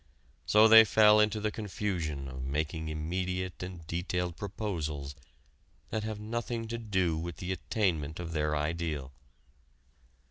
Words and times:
So 0.47 0.67
they 0.67 0.83
fell 0.83 1.19
into 1.19 1.39
the 1.39 1.51
confusion 1.51 2.27
of 2.27 2.41
making 2.43 2.87
immediate 2.87 3.61
and 3.61 3.85
detailed 3.85 4.35
proposals 4.35 5.13
that 5.91 6.03
have 6.03 6.19
nothing 6.19 6.67
to 6.69 6.79
do 6.79 7.15
with 7.15 7.37
the 7.37 7.51
attainment 7.51 8.19
of 8.19 8.31
their 8.31 8.55
ideal. 8.55 9.13